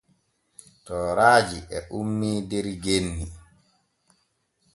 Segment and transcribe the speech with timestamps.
[0.85, 3.25] Tooraaji e ummii der genni.